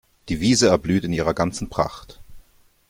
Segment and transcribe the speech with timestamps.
[0.29, 2.19] Die Wiese erblüht in ihrer ganzen Pracht.